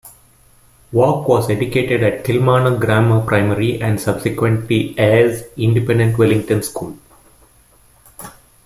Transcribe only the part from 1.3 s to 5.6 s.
educated at Kilmarnock Grammar Primary and subsequently Ayr's